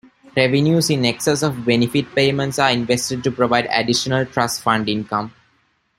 Revenues 0.35 0.89
in 0.89 1.05
excess 1.05 1.43
of 1.43 1.63
benefit 1.63 2.15
payments 2.15 2.57
are 2.57 2.71
invested 2.71 3.23
to 3.23 3.29
provide 3.29 3.67
additional 3.71 4.25
trust 4.25 4.63
fund 4.63 4.89
income. 4.89 5.31